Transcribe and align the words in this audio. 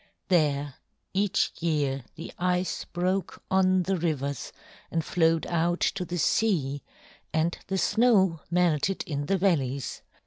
There 0.29 0.73
each 1.13 1.51
year 1.59 2.03
the 2.15 2.33
ice 2.39 2.85
broke 2.85 3.39
on 3.51 3.83
the 3.83 3.95
rivers 3.95 4.51
and 4.89 5.05
flowed 5.05 5.45
out 5.45 5.81
to 5.81 6.05
the 6.05 6.17
sea, 6.17 6.81
and 7.31 7.55
the 7.67 7.77
snow 7.77 8.39
melted 8.49 9.03
in 9.05 9.27
the 9.27 9.37
valleys. 9.37 10.01